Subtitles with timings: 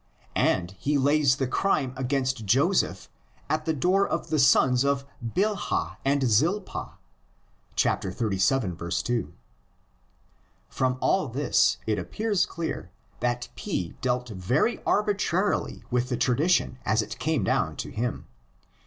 [0.35, 3.07] and he lays the crime against Joseph
[3.51, 6.97] at the door of the sons of Bilhah and Zilpah
[7.77, 9.03] (xxxvii.
[9.05, 9.33] 2).
[10.69, 16.79] From all of this it appears clear that P dealt very arbitrarily with the tradition
[16.83, 18.25] as it came down to him.